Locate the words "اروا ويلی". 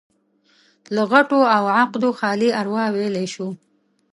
2.59-3.27